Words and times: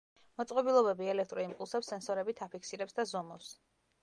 მოწყობილობები 0.41 1.11
ელექტრო 1.15 1.43
იმპულსებს 1.43 1.93
სენსორებით 1.93 2.43
აფიქსირებს 2.47 2.99
და 3.01 3.07
ზომავს. 3.13 3.55